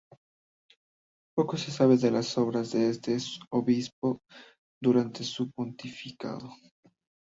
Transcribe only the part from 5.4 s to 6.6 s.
pontificado.